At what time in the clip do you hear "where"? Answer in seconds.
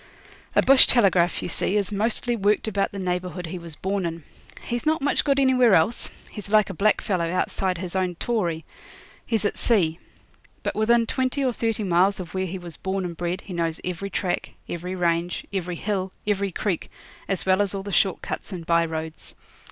12.33-12.47